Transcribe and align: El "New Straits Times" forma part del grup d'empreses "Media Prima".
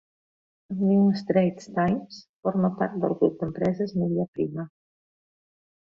El 0.75 0.79
"New 0.85 1.03
Straits 1.19 1.69
Times" 1.75 2.23
forma 2.47 2.73
part 2.81 2.97
del 3.05 3.15
grup 3.21 3.39
d'empreses 3.43 3.97
"Media 4.03 4.29
Prima". 4.39 4.71